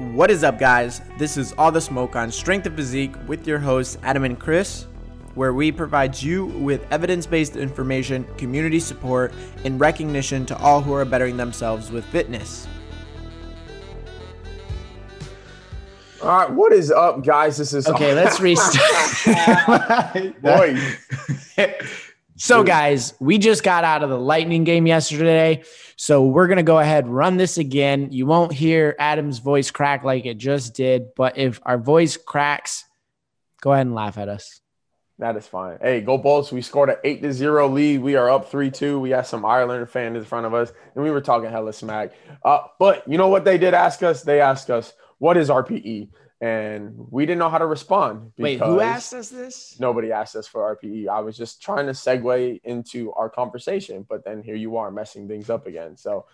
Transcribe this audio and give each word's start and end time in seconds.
What 0.00 0.30
is 0.30 0.42
up, 0.44 0.58
guys? 0.58 1.02
This 1.18 1.36
is 1.36 1.52
All 1.58 1.70
the 1.70 1.80
Smoke 1.80 2.16
on 2.16 2.32
Strength 2.32 2.68
of 2.68 2.74
Physique 2.74 3.14
with 3.28 3.46
your 3.46 3.58
hosts, 3.58 3.98
Adam 4.02 4.24
and 4.24 4.40
Chris, 4.40 4.86
where 5.34 5.52
we 5.52 5.70
provide 5.70 6.20
you 6.22 6.46
with 6.46 6.90
evidence 6.90 7.26
based 7.26 7.54
information, 7.54 8.24
community 8.38 8.80
support, 8.80 9.34
and 9.66 9.78
recognition 9.78 10.46
to 10.46 10.56
all 10.56 10.80
who 10.80 10.94
are 10.94 11.04
bettering 11.04 11.36
themselves 11.36 11.90
with 11.90 12.06
fitness. 12.06 12.66
All 16.22 16.28
right, 16.28 16.50
what 16.50 16.72
is 16.72 16.90
up, 16.90 17.22
guys? 17.22 17.58
This 17.58 17.74
is 17.74 17.86
Okay, 17.86 18.14
let's 18.14 18.40
restart. 18.40 18.82
boys. 20.40 20.96
so, 22.40 22.64
guys, 22.64 23.14
we 23.20 23.38
just 23.38 23.62
got 23.62 23.84
out 23.84 24.02
of 24.02 24.10
the 24.10 24.18
Lightning 24.18 24.64
game 24.64 24.86
yesterday. 24.86 25.62
So, 25.96 26.24
we're 26.24 26.46
going 26.46 26.56
to 26.56 26.62
go 26.62 26.78
ahead, 26.78 27.06
run 27.06 27.36
this 27.36 27.58
again. 27.58 28.08
You 28.10 28.26
won't 28.26 28.52
hear 28.52 28.96
Adam's 28.98 29.38
voice 29.38 29.70
crack 29.70 30.04
like 30.04 30.24
it 30.24 30.38
just 30.38 30.74
did. 30.74 31.14
But 31.14 31.36
if 31.36 31.60
our 31.62 31.78
voice 31.78 32.16
cracks, 32.16 32.84
go 33.60 33.72
ahead 33.72 33.86
and 33.86 33.94
laugh 33.94 34.16
at 34.16 34.28
us. 34.28 34.60
That 35.20 35.36
is 35.36 35.46
fine. 35.46 35.76
Hey, 35.82 36.00
go 36.00 36.16
Bolts. 36.16 36.50
We 36.50 36.62
scored 36.62 36.88
an 36.88 36.96
8 37.04 37.20
to 37.20 37.32
0 37.32 37.68
lead. 37.68 38.00
We 38.00 38.16
are 38.16 38.30
up 38.30 38.50
3 38.50 38.70
2. 38.70 38.98
We 38.98 39.10
have 39.10 39.26
some 39.26 39.44
Islander 39.44 39.84
fans 39.84 40.16
in 40.16 40.24
front 40.24 40.46
of 40.46 40.54
us, 40.54 40.72
and 40.94 41.04
we 41.04 41.10
were 41.10 41.20
talking 41.20 41.50
hella 41.50 41.74
smack. 41.74 42.12
Uh, 42.42 42.60
but 42.78 43.06
you 43.06 43.18
know 43.18 43.28
what 43.28 43.44
they 43.44 43.58
did 43.58 43.74
ask 43.74 44.02
us? 44.02 44.22
They 44.22 44.40
asked 44.40 44.70
us, 44.70 44.94
what 45.18 45.36
is 45.36 45.50
RPE? 45.50 46.08
And 46.40 46.94
we 47.10 47.26
didn't 47.26 47.38
know 47.38 47.50
how 47.50 47.58
to 47.58 47.66
respond. 47.66 48.32
Wait, 48.38 48.60
who 48.60 48.80
asked 48.80 49.12
us 49.12 49.28
this? 49.28 49.76
Nobody 49.78 50.10
asked 50.10 50.36
us 50.36 50.46
for 50.46 50.74
RPE. 50.74 51.06
I 51.08 51.20
was 51.20 51.36
just 51.36 51.60
trying 51.60 51.86
to 51.86 51.92
segue 51.92 52.60
into 52.64 53.12
our 53.12 53.28
conversation, 53.28 54.06
but 54.08 54.24
then 54.24 54.42
here 54.42 54.54
you 54.54 54.78
are 54.78 54.90
messing 54.90 55.28
things 55.28 55.50
up 55.50 55.66
again. 55.66 55.98
So 55.98 56.24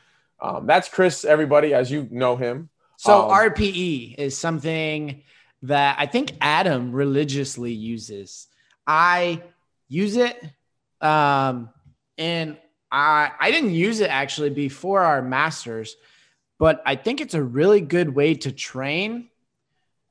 um, 0.41 0.67
that's 0.67 0.89
Chris, 0.89 1.25
everybody, 1.25 1.75
as 1.75 1.91
you 1.91 2.07
know 2.11 2.37
him. 2.37 2.69
So, 2.99 3.23
Um, 3.25 3.31
RPE 3.31 4.15
is 4.17 4.39
something 4.39 5.23
that 5.63 5.97
I 5.99 6.07
think 6.07 6.33
Adam 6.41 6.93
religiously 6.93 7.73
uses. 7.73 8.47
I 8.87 9.43
use 9.89 10.17
it, 10.17 10.41
um, 11.01 11.71
and 12.17 12.57
I 12.93 13.33
I 13.41 13.51
didn't 13.51 13.73
use 13.73 14.01
it 14.01 14.11
actually 14.11 14.51
before 14.51 15.01
our 15.01 15.21
masters, 15.21 15.97
but 16.59 16.81
I 16.87 16.95
think 16.97 17.21
it's 17.21 17.35
a 17.35 17.43
really 17.43 17.81
good 17.81 18.15
way 18.15 18.35
to 18.35 18.53
train, 18.53 19.29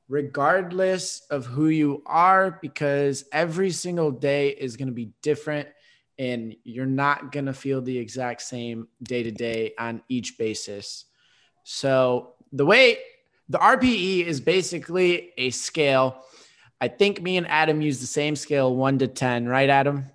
regardless 0.07 1.21
of 1.29 1.45
who 1.45 1.67
you 1.67 2.03
are, 2.05 2.59
because 2.61 3.25
every 3.31 3.71
single 3.71 4.11
day 4.11 4.49
is 4.49 4.77
going 4.77 4.87
to 4.87 4.93
be 4.93 5.11
different, 5.21 5.67
and 6.17 6.55
you're 6.63 6.85
not 6.85 7.31
going 7.31 7.47
to 7.47 7.53
feel 7.53 7.81
the 7.81 7.97
exact 7.97 8.41
same 8.41 8.87
day 9.03 9.23
to 9.23 9.31
day 9.31 9.73
on 9.77 10.01
each 10.07 10.37
basis. 10.37 11.05
So 11.63 12.33
the 12.51 12.65
way 12.65 12.99
the 13.49 13.57
RPE 13.57 14.25
is 14.25 14.39
basically 14.39 15.31
a 15.37 15.49
scale. 15.49 16.23
I 16.79 16.87
think 16.87 17.21
me 17.21 17.37
and 17.37 17.47
Adam 17.47 17.81
use 17.81 17.99
the 17.99 18.07
same 18.07 18.35
scale, 18.35 18.75
one 18.75 18.99
to 18.99 19.07
10, 19.07 19.47
right, 19.47 19.69
Adam? 19.69 20.05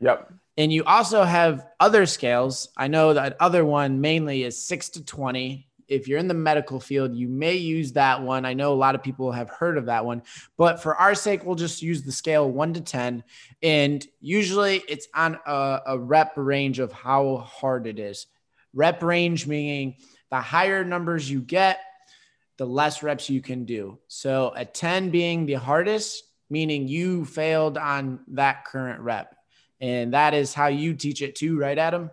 Yep. 0.00 0.32
And 0.58 0.72
you 0.72 0.84
also 0.84 1.22
have 1.22 1.66
other 1.78 2.06
scales. 2.06 2.68
I 2.76 2.88
know 2.88 3.12
that 3.14 3.36
other 3.40 3.64
one 3.64 4.00
mainly 4.00 4.42
is 4.42 4.60
six 4.60 4.88
to 4.90 5.04
20. 5.04 5.68
If 5.88 6.08
you're 6.08 6.18
in 6.18 6.28
the 6.28 6.34
medical 6.34 6.80
field, 6.80 7.14
you 7.14 7.28
may 7.28 7.54
use 7.54 7.92
that 7.92 8.22
one. 8.22 8.44
I 8.44 8.54
know 8.54 8.72
a 8.72 8.74
lot 8.74 8.94
of 8.94 9.02
people 9.02 9.32
have 9.32 9.50
heard 9.50 9.78
of 9.78 9.86
that 9.86 10.04
one, 10.04 10.22
but 10.56 10.82
for 10.82 10.96
our 10.96 11.14
sake, 11.14 11.44
we'll 11.44 11.54
just 11.54 11.82
use 11.82 12.02
the 12.02 12.12
scale 12.12 12.50
one 12.50 12.74
to 12.74 12.80
10. 12.80 13.22
And 13.62 14.06
usually 14.20 14.82
it's 14.88 15.08
on 15.14 15.38
a, 15.46 15.80
a 15.86 15.98
rep 15.98 16.32
range 16.36 16.78
of 16.78 16.92
how 16.92 17.36
hard 17.38 17.86
it 17.86 17.98
is. 17.98 18.26
Rep 18.74 19.02
range 19.02 19.46
meaning 19.46 19.96
the 20.30 20.40
higher 20.40 20.84
numbers 20.84 21.30
you 21.30 21.40
get, 21.40 21.80
the 22.56 22.66
less 22.66 23.02
reps 23.02 23.30
you 23.30 23.40
can 23.40 23.64
do. 23.64 23.98
So 24.08 24.52
a 24.56 24.64
10 24.64 25.10
being 25.10 25.46
the 25.46 25.54
hardest, 25.54 26.24
meaning 26.50 26.88
you 26.88 27.24
failed 27.24 27.78
on 27.78 28.20
that 28.28 28.64
current 28.64 29.00
rep. 29.00 29.34
And 29.80 30.14
that 30.14 30.34
is 30.34 30.54
how 30.54 30.68
you 30.68 30.94
teach 30.94 31.22
it 31.22 31.36
too, 31.36 31.58
right, 31.58 31.78
Adam? 31.78 32.10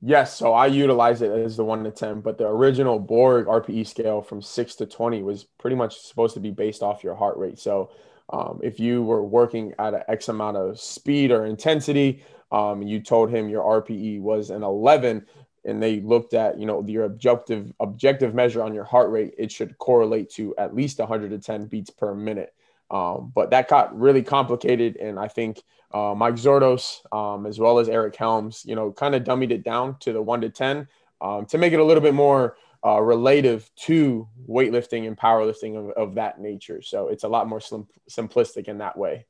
Yes, 0.00 0.36
so 0.36 0.52
I 0.52 0.66
utilize 0.66 1.22
it 1.22 1.30
as 1.32 1.56
the 1.56 1.64
one 1.64 1.82
to 1.82 1.90
10, 1.90 2.20
but 2.20 2.38
the 2.38 2.46
original 2.46 3.00
Borg 3.00 3.46
RPE 3.46 3.84
scale 3.86 4.22
from 4.22 4.40
six 4.40 4.76
to 4.76 4.86
20 4.86 5.22
was 5.22 5.44
pretty 5.44 5.74
much 5.74 5.98
supposed 5.98 6.34
to 6.34 6.40
be 6.40 6.52
based 6.52 6.82
off 6.82 7.02
your 7.02 7.16
heart 7.16 7.36
rate. 7.36 7.58
So 7.58 7.90
um, 8.30 8.60
if 8.62 8.78
you 8.78 9.02
were 9.02 9.24
working 9.24 9.74
at 9.78 9.94
an 9.94 10.02
X 10.06 10.28
amount 10.28 10.56
of 10.56 10.78
speed 10.78 11.32
or 11.32 11.46
intensity, 11.46 12.22
um, 12.52 12.80
you 12.82 13.00
told 13.00 13.30
him 13.30 13.48
your 13.48 13.64
RPE 13.64 14.20
was 14.20 14.50
an 14.50 14.62
11, 14.62 15.26
and 15.64 15.82
they 15.82 16.00
looked 16.00 16.32
at 16.32 16.58
you 16.60 16.64
know 16.66 16.84
your 16.86 17.04
objective 17.04 17.72
objective 17.80 18.34
measure 18.34 18.62
on 18.62 18.72
your 18.74 18.84
heart 18.84 19.10
rate, 19.10 19.34
it 19.36 19.50
should 19.50 19.76
correlate 19.78 20.30
to 20.30 20.54
at 20.56 20.74
least 20.76 21.00
110 21.00 21.66
beats 21.66 21.90
per 21.90 22.14
minute. 22.14 22.54
Um, 22.90 23.32
but 23.34 23.50
that 23.50 23.68
got 23.68 23.98
really 23.98 24.22
complicated, 24.22 24.96
and 24.96 25.18
I 25.18 25.28
think 25.28 25.62
uh, 25.92 26.14
Mike 26.16 26.34
Zourdos, 26.34 27.00
um, 27.12 27.46
as 27.46 27.58
well 27.58 27.78
as 27.78 27.88
Eric 27.88 28.16
Helms, 28.16 28.64
you 28.64 28.74
know, 28.74 28.92
kind 28.92 29.14
of 29.14 29.24
dummied 29.24 29.50
it 29.50 29.62
down 29.62 29.96
to 30.00 30.12
the 30.12 30.22
one 30.22 30.40
to 30.40 30.48
ten 30.48 30.88
um, 31.20 31.46
to 31.46 31.58
make 31.58 31.72
it 31.72 31.80
a 31.80 31.84
little 31.84 32.02
bit 32.02 32.14
more 32.14 32.56
uh, 32.84 33.00
relative 33.00 33.68
to 33.76 34.28
weightlifting 34.48 35.06
and 35.06 35.16
powerlifting 35.16 35.76
of, 35.76 35.90
of 35.90 36.14
that 36.14 36.40
nature. 36.40 36.80
So 36.82 37.08
it's 37.08 37.24
a 37.24 37.28
lot 37.28 37.48
more 37.48 37.60
slim, 37.60 37.86
simplistic 38.08 38.68
in 38.68 38.78
that 38.78 38.96
way. 38.96 39.26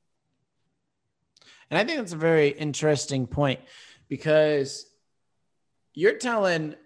And 1.71 1.79
I 1.79 1.85
think 1.85 1.99
that's 1.99 2.13
a 2.13 2.17
very 2.17 2.49
interesting 2.49 3.27
point 3.27 3.61
because 4.09 4.87
you're 5.95 6.19
telling, 6.19 6.77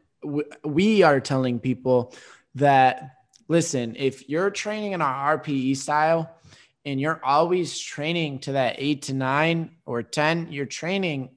we 0.64 1.02
are 1.02 1.20
telling 1.20 1.60
people 1.60 2.14
that, 2.56 3.16
listen, 3.48 3.96
if 3.96 4.28
you're 4.28 4.50
training 4.50 4.92
in 4.92 5.02
our 5.02 5.38
RPE 5.38 5.76
style 5.76 6.34
and 6.84 7.00
you're 7.00 7.20
always 7.24 7.78
training 7.78 8.40
to 8.40 8.52
that 8.52 8.76
eight 8.78 9.02
to 9.02 9.14
nine 9.14 9.76
or 9.86 10.02
10, 10.02 10.52
you're 10.52 10.66
training, 10.66 11.30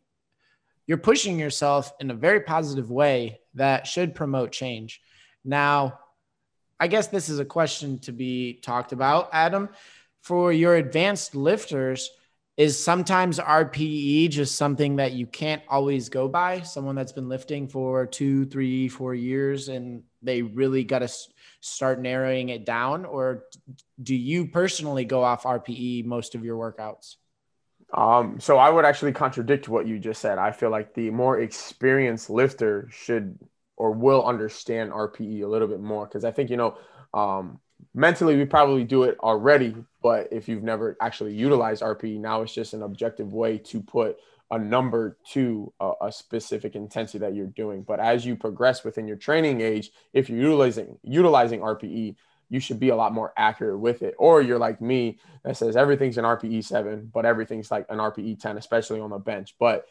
you're 0.87 0.97
pushing 0.97 1.39
yourself 1.39 1.91
in 1.99 2.11
a 2.11 2.15
very 2.15 2.41
positive 2.41 2.89
way 2.89 3.39
that 3.53 3.87
should 3.87 4.15
promote 4.15 4.51
change. 4.51 5.01
Now, 5.43 5.99
I 6.79 6.87
guess 6.87 7.07
this 7.07 7.29
is 7.29 7.39
a 7.39 7.45
question 7.45 7.99
to 7.99 8.11
be 8.11 8.59
talked 8.61 8.91
about, 8.91 9.29
Adam. 9.31 9.69
For 10.21 10.51
your 10.51 10.75
advanced 10.75 11.35
lifters, 11.35 12.09
is 12.57 12.81
sometimes 12.81 13.37
RPE 13.37 14.29
just 14.29 14.55
something 14.55 14.95
that 14.95 15.11
you 15.11 15.27
can't 15.27 15.61
always 15.67 16.07
go 16.07 16.29
by? 16.29 16.61
Someone 16.61 16.95
that's 16.95 17.11
been 17.11 17.27
lifting 17.27 17.67
for 17.67 18.05
two, 18.05 18.45
three, 18.45 18.87
four 18.87 19.13
years 19.13 19.67
and 19.67 20.03
they 20.21 20.41
really 20.41 20.83
got 20.83 20.99
to 20.99 21.09
start 21.65 22.01
narrowing 22.01 22.49
it 22.49 22.65
down? 22.65 23.05
Or 23.05 23.45
do 24.01 24.15
you 24.15 24.47
personally 24.47 25.05
go 25.05 25.23
off 25.23 25.43
RPE 25.43 26.05
most 26.05 26.35
of 26.35 26.43
your 26.45 26.57
workouts? 26.57 27.15
Um, 27.93 28.39
so 28.39 28.57
I 28.57 28.69
would 28.69 28.85
actually 28.85 29.13
contradict 29.13 29.69
what 29.69 29.87
you 29.87 29.99
just 29.99 30.21
said. 30.21 30.37
I 30.37 30.51
feel 30.51 30.69
like 30.69 30.93
the 30.93 31.09
more 31.09 31.39
experienced 31.39 32.29
lifter 32.29 32.87
should 32.91 33.37
or 33.77 33.91
will 33.91 34.25
understand 34.25 34.91
RPE 34.91 35.43
a 35.43 35.47
little 35.47 35.67
bit 35.67 35.81
more 35.81 36.05
because 36.05 36.23
I 36.23 36.31
think 36.31 36.49
you 36.49 36.57
know 36.57 36.77
um, 37.13 37.59
mentally 37.93 38.35
we 38.37 38.45
probably 38.45 38.83
do 38.83 39.03
it 39.03 39.17
already, 39.19 39.75
but 40.01 40.29
if 40.31 40.47
you've 40.47 40.63
never 40.63 40.97
actually 41.01 41.33
utilized 41.33 41.81
RPE, 41.81 42.19
now 42.19 42.41
it's 42.41 42.53
just 42.53 42.73
an 42.73 42.83
objective 42.83 43.33
way 43.33 43.57
to 43.59 43.81
put 43.81 44.17
a 44.51 44.59
number 44.59 45.17
to 45.31 45.73
a, 45.79 45.91
a, 46.01 46.11
specific 46.11 46.75
intensity 46.75 47.17
that 47.17 47.33
you're 47.33 47.47
doing. 47.47 47.81
But 47.81 47.99
as 47.99 48.25
you 48.25 48.35
progress 48.35 48.83
within 48.83 49.07
your 49.07 49.17
training 49.17 49.61
age, 49.61 49.91
if 50.13 50.29
you're 50.29 50.39
utilizing 50.39 50.99
utilizing 51.03 51.61
RPE, 51.61 52.15
you 52.49 52.59
should 52.59 52.79
be 52.79 52.89
a 52.89 52.95
lot 52.95 53.13
more 53.13 53.33
accurate 53.37 53.79
with 53.79 54.03
it. 54.03 54.13
Or 54.19 54.41
you're 54.41 54.59
like 54.59 54.81
me 54.81 55.17
that 55.43 55.57
says 55.57 55.75
everything's 55.75 56.17
an 56.17 56.25
RPE 56.25 56.63
seven, 56.63 57.09
but 57.11 57.25
everything's 57.25 57.71
like 57.71 57.87
an 57.89 57.97
RPE 57.97 58.39
10, 58.39 58.57
especially 58.57 58.99
on 58.99 59.09
the 59.09 59.17
bench. 59.17 59.55
But 59.59 59.87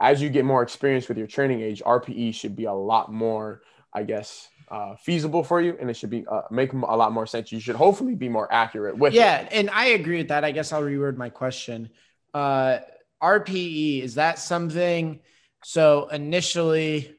as 0.00 0.22
you 0.22 0.30
get 0.30 0.44
more 0.44 0.62
experience 0.62 1.08
with 1.08 1.18
your 1.18 1.26
training 1.26 1.60
age, 1.60 1.82
RPE 1.84 2.34
should 2.34 2.56
be 2.56 2.64
a 2.64 2.72
lot 2.72 3.12
more, 3.12 3.60
I 3.92 4.04
guess, 4.04 4.48
uh, 4.70 4.96
feasible 4.96 5.44
for 5.44 5.60
you, 5.60 5.76
and 5.78 5.90
it 5.90 5.94
should 5.94 6.10
be 6.10 6.24
uh, 6.26 6.42
make 6.50 6.72
a 6.72 6.76
lot 6.76 7.12
more 7.12 7.26
sense. 7.26 7.52
You 7.52 7.60
should 7.60 7.76
hopefully 7.76 8.14
be 8.14 8.28
more 8.28 8.50
accurate 8.50 8.96
with. 8.96 9.12
Yeah, 9.12 9.40
it. 9.40 9.48
and 9.52 9.68
I 9.70 9.86
agree 9.86 10.18
with 10.18 10.28
that. 10.28 10.44
I 10.44 10.52
guess 10.52 10.72
I'll 10.72 10.82
reword 10.82 11.16
my 11.16 11.28
question. 11.28 11.90
Uh, 12.32 12.78
RPE 13.22 14.02
is 14.02 14.14
that 14.14 14.38
something? 14.38 15.20
So 15.62 16.08
initially, 16.08 17.14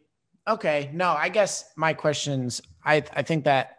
okay, 0.47 0.89
no, 0.93 1.09
I 1.09 1.29
guess 1.29 1.65
my 1.75 1.93
questions. 1.93 2.61
I 2.83 3.03
I 3.13 3.21
think 3.21 3.45
that 3.45 3.77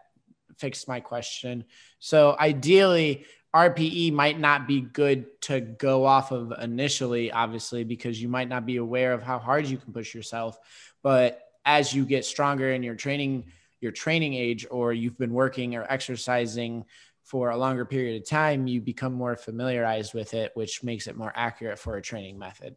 fixed 0.58 0.86
my 0.86 1.00
question. 1.00 1.64
So 1.98 2.36
ideally, 2.38 3.26
RPE 3.54 4.12
might 4.12 4.38
not 4.38 4.66
be 4.66 4.80
good 4.80 5.40
to 5.42 5.60
go 5.60 6.06
off 6.06 6.32
of 6.32 6.52
initially, 6.60 7.30
obviously, 7.30 7.84
because 7.84 8.20
you 8.20 8.28
might 8.28 8.48
not 8.48 8.64
be 8.64 8.76
aware 8.76 9.12
of 9.12 9.22
how 9.22 9.38
hard 9.38 9.66
you 9.66 9.76
can 9.76 9.92
push 9.92 10.14
yourself. 10.14 10.58
But 11.02 11.40
as 11.64 11.92
you 11.92 12.06
get 12.06 12.24
stronger 12.24 12.72
in 12.72 12.82
your 12.82 12.94
training, 12.94 13.52
your 13.80 13.92
training 13.92 14.34
age, 14.34 14.66
or 14.70 14.92
you've 14.92 15.18
been 15.18 15.34
working 15.34 15.74
or 15.74 15.84
exercising 15.88 16.84
for 17.32 17.48
a 17.48 17.56
longer 17.56 17.86
period 17.86 18.20
of 18.20 18.28
time, 18.28 18.66
you 18.66 18.78
become 18.78 19.14
more 19.14 19.36
familiarized 19.36 20.12
with 20.12 20.34
it, 20.34 20.52
which 20.52 20.84
makes 20.84 21.06
it 21.06 21.16
more 21.16 21.32
accurate 21.34 21.78
for 21.78 21.96
a 21.96 22.02
training 22.02 22.38
method. 22.38 22.76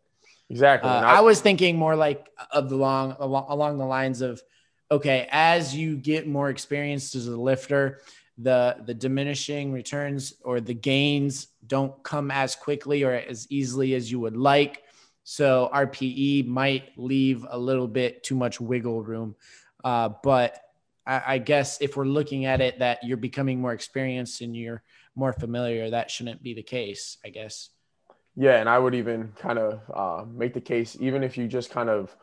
Exactly. 0.49 0.89
Uh, 0.89 0.95
And 0.95 1.05
I 1.05 1.19
was 1.19 1.41
thinking 1.41 1.75
more 1.75 1.93
like 1.93 2.29
of 2.51 2.69
the 2.69 2.77
long 2.77 3.17
along, 3.19 3.47
along 3.49 3.79
the 3.79 3.85
lines 3.85 4.21
of 4.21 4.41
okay, 4.89 5.27
as 5.29 5.75
you 5.75 5.97
get 5.97 6.25
more 6.25 6.49
experienced 6.49 7.15
as 7.15 7.27
a 7.27 7.35
lifter, 7.35 7.99
the 8.37 8.77
the 8.85 8.93
diminishing 8.93 9.73
returns 9.73 10.35
or 10.41 10.61
the 10.61 10.73
gains 10.73 11.47
don't 11.67 12.01
come 12.03 12.31
as 12.31 12.55
quickly 12.55 13.03
or 13.03 13.11
as 13.11 13.47
easily 13.49 13.93
as 13.93 14.09
you 14.09 14.21
would 14.21 14.37
like. 14.37 14.83
So 15.25 15.69
RPE 15.73 16.47
might 16.47 16.97
leave 16.97 17.45
a 17.49 17.59
little 17.59 17.89
bit 17.89 18.23
too 18.23 18.35
much 18.35 18.61
wiggle 18.61 19.03
room. 19.03 19.35
Uh, 19.83 20.11
but 20.23 20.61
I, 21.05 21.21
I 21.27 21.37
guess 21.37 21.81
if 21.81 21.97
we're 21.97 22.05
looking 22.05 22.45
at 22.45 22.61
it 22.61 22.79
that 22.79 23.03
you're 23.03 23.17
becoming 23.17 23.59
more 23.59 23.73
experienced 23.73 24.41
and 24.41 24.55
you're 24.55 24.83
more 25.15 25.33
familiar, 25.33 25.89
that 25.89 26.11
shouldn't 26.11 26.43
be 26.43 26.53
the 26.53 26.63
case, 26.63 27.17
I 27.23 27.29
guess. 27.29 27.69
Yeah, 28.35 28.59
and 28.59 28.67
I 28.67 28.77
would 28.77 28.95
even 28.95 29.31
kind 29.37 29.59
of 29.59 29.79
uh, 29.93 30.25
make 30.29 30.53
the 30.53 30.61
case, 30.61 30.97
even 30.99 31.23
if 31.23 31.37
you 31.37 31.47
just 31.47 31.69
kind 31.69 31.89
of 31.89 32.15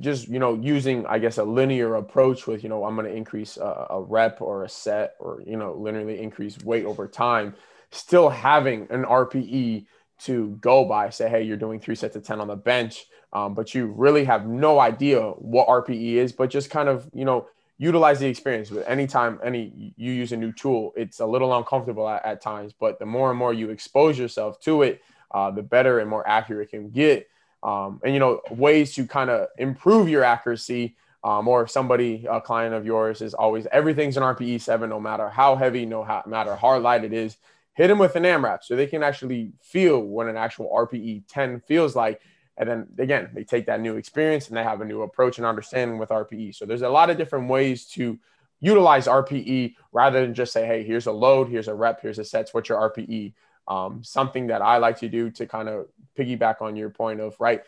just 0.00 0.28
you 0.28 0.38
know 0.38 0.54
using 0.54 1.06
i 1.06 1.18
guess 1.18 1.38
a 1.38 1.44
linear 1.44 1.94
approach 1.94 2.46
with 2.46 2.62
you 2.62 2.68
know 2.68 2.84
i'm 2.84 2.96
going 2.96 3.06
to 3.06 3.14
increase 3.16 3.56
a, 3.56 3.86
a, 3.90 4.02
rep 4.02 4.40
or 4.42 4.64
a 4.64 4.68
set 4.68 5.14
or 5.20 5.42
you 5.46 5.56
know 5.56 5.74
linearly 5.74 6.18
increase 6.18 6.58
weight 6.64 6.84
over 6.84 7.06
time 7.06 7.54
still 7.90 8.28
having 8.28 8.86
an 8.90 9.04
rpe 9.04 9.86
to 10.18 10.58
go 10.60 10.84
by 10.84 11.08
say 11.08 11.28
hey 11.28 11.42
you're 11.42 11.56
doing 11.56 11.80
three 11.80 11.94
sets 11.94 12.16
of 12.16 12.24
10 12.24 12.40
on 12.40 12.48
the 12.48 12.56
bench 12.56 13.06
um, 13.32 13.54
but 13.54 13.74
you 13.74 13.86
really 13.86 14.24
have 14.24 14.46
no 14.46 14.78
idea 14.78 15.20
what 15.22 15.68
rpe 15.68 16.14
is 16.14 16.32
but 16.32 16.50
just 16.50 16.70
kind 16.70 16.88
of 16.88 17.08
you 17.14 17.24
know 17.24 17.46
utilize 17.78 18.18
the 18.20 18.26
experience 18.26 18.70
with 18.70 18.86
anytime 18.88 19.38
any 19.44 19.92
you 19.96 20.12
use 20.12 20.32
a 20.32 20.36
new 20.36 20.52
tool 20.52 20.92
it's 20.96 21.20
a 21.20 21.26
little 21.26 21.56
uncomfortable 21.56 22.08
at, 22.08 22.24
at 22.24 22.40
times 22.40 22.72
but 22.72 22.98
the 22.98 23.06
more 23.06 23.30
and 23.30 23.38
more 23.38 23.52
you 23.52 23.70
expose 23.70 24.18
yourself 24.18 24.58
to 24.60 24.82
it 24.82 25.02
uh, 25.30 25.50
the 25.50 25.62
better 25.62 25.98
and 26.00 26.08
more 26.08 26.26
accurate 26.26 26.68
it 26.68 26.70
can 26.70 26.90
get. 26.90 27.28
Um, 27.62 28.00
and 28.04 28.14
you 28.14 28.20
know 28.20 28.40
ways 28.50 28.94
to 28.94 29.06
kind 29.06 29.30
of 29.30 29.48
improve 29.58 30.08
your 30.08 30.22
accuracy 30.22 30.94
um, 31.24 31.48
or 31.48 31.62
if 31.62 31.70
somebody 31.70 32.26
a 32.28 32.40
client 32.40 32.74
of 32.74 32.86
yours 32.86 33.22
is 33.22 33.34
always 33.34 33.66
everything's 33.72 34.16
an 34.16 34.22
rpe 34.22 34.60
7 34.60 34.88
no 34.88 35.00
matter 35.00 35.28
how 35.28 35.56
heavy 35.56 35.86
no 35.86 36.04
how, 36.04 36.22
matter 36.26 36.54
how 36.54 36.78
light 36.78 37.02
it 37.02 37.14
is 37.14 37.38
hit 37.72 37.88
them 37.88 37.98
with 37.98 38.14
an 38.14 38.22
amrap 38.22 38.62
so 38.62 38.76
they 38.76 38.86
can 38.86 39.02
actually 39.02 39.52
feel 39.62 40.00
what 40.00 40.28
an 40.28 40.36
actual 40.36 40.68
rpe 40.68 41.22
10 41.28 41.60
feels 41.60 41.96
like 41.96 42.20
and 42.58 42.68
then 42.68 42.86
again 42.98 43.30
they 43.34 43.44
take 43.44 43.66
that 43.66 43.80
new 43.80 43.96
experience 43.96 44.48
and 44.48 44.56
they 44.56 44.62
have 44.62 44.80
a 44.80 44.84
new 44.84 45.02
approach 45.02 45.38
and 45.38 45.46
understanding 45.46 45.98
with 45.98 46.10
rpe 46.10 46.54
so 46.54 46.64
there's 46.64 46.82
a 46.82 46.88
lot 46.88 47.10
of 47.10 47.16
different 47.16 47.48
ways 47.48 47.86
to 47.86 48.18
utilize 48.60 49.06
rpe 49.06 49.74
rather 49.92 50.20
than 50.22 50.34
just 50.34 50.52
say 50.52 50.66
hey 50.66 50.82
here's 50.84 51.06
a 51.06 51.12
load 51.12 51.48
here's 51.48 51.68
a 51.68 51.74
rep 51.74 52.00
here's 52.00 52.18
a 52.18 52.24
sets 52.24 52.52
what's 52.54 52.68
your 52.68 52.90
rpe 52.90 53.32
um, 53.68 54.04
something 54.04 54.46
that 54.46 54.62
I 54.62 54.76
like 54.78 54.98
to 55.00 55.08
do 55.08 55.28
to 55.32 55.46
kind 55.46 55.68
of 55.68 55.88
piggyback 56.16 56.62
on 56.62 56.76
your 56.76 56.88
point 56.88 57.18
of 57.18 57.34
right 57.40 57.62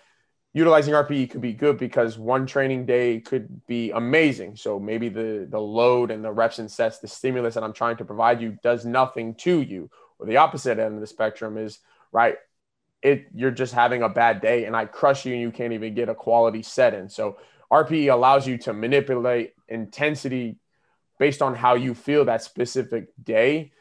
utilizing 0.54 0.94
RPE 0.94 1.30
could 1.30 1.40
be 1.40 1.52
good 1.52 1.78
because 1.78 2.18
one 2.18 2.46
training 2.46 2.86
day 2.86 3.20
could 3.20 3.66
be 3.66 3.90
amazing. 3.90 4.56
So 4.56 4.78
maybe 4.78 5.08
the 5.08 5.46
the 5.48 5.60
load 5.60 6.10
and 6.10 6.24
the 6.24 6.32
reps 6.32 6.58
and 6.58 6.70
sets, 6.70 6.98
the 6.98 7.08
stimulus 7.08 7.54
that 7.54 7.62
I'm 7.62 7.72
trying 7.72 7.96
to 7.98 8.04
provide 8.04 8.40
you 8.40 8.58
does 8.62 8.84
nothing 8.84 9.34
to 9.36 9.60
you. 9.60 9.90
Or 10.18 10.26
the 10.26 10.38
opposite 10.38 10.78
end 10.78 10.94
of 10.94 11.00
the 11.00 11.06
spectrum 11.06 11.58
is 11.58 11.78
right. 12.12 12.36
It 13.02 13.26
you're 13.34 13.50
just 13.50 13.74
having 13.74 14.02
a 14.02 14.08
bad 14.08 14.40
day 14.40 14.64
and 14.64 14.76
I 14.76 14.84
crush 14.86 15.24
you 15.24 15.32
and 15.32 15.40
you 15.40 15.50
can't 15.50 15.72
even 15.72 15.94
get 15.94 16.08
a 16.08 16.14
quality 16.14 16.62
set 16.62 16.94
in. 16.94 17.08
So 17.08 17.36
RPE 17.70 18.12
allows 18.12 18.46
you 18.46 18.58
to 18.58 18.72
manipulate 18.72 19.54
intensity 19.68 20.56
based 21.18 21.42
on 21.42 21.54
how 21.54 21.74
you 21.74 21.94
feel 21.94 22.24
that 22.24 22.42
specific 22.42 23.08
day 23.22 23.72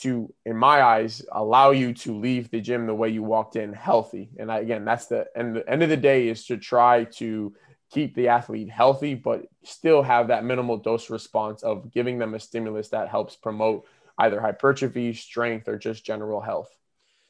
to, 0.00 0.32
in 0.46 0.56
my 0.56 0.82
eyes, 0.82 1.22
allow 1.32 1.70
you 1.70 1.92
to 1.92 2.18
leave 2.18 2.50
the 2.50 2.60
gym 2.60 2.86
the 2.86 2.94
way 2.94 3.08
you 3.10 3.22
walked 3.22 3.56
in 3.56 3.72
healthy. 3.72 4.30
And 4.38 4.50
I, 4.50 4.58
again, 4.58 4.84
that's 4.84 5.06
the 5.06 5.26
and 5.34 5.56
the 5.56 5.68
end 5.68 5.82
of 5.82 5.88
the 5.88 5.96
day 5.96 6.28
is 6.28 6.46
to 6.46 6.56
try 6.56 7.04
to 7.04 7.54
keep 7.90 8.14
the 8.14 8.28
athlete 8.28 8.70
healthy, 8.70 9.14
but 9.14 9.46
still 9.64 10.02
have 10.02 10.28
that 10.28 10.44
minimal 10.44 10.78
dose 10.78 11.10
response 11.10 11.62
of 11.62 11.92
giving 11.92 12.18
them 12.18 12.34
a 12.34 12.40
stimulus 12.40 12.88
that 12.88 13.08
helps 13.08 13.36
promote 13.36 13.84
either 14.18 14.40
hypertrophy, 14.40 15.12
strength, 15.12 15.68
or 15.68 15.78
just 15.78 16.04
general 16.04 16.40
health. 16.40 16.70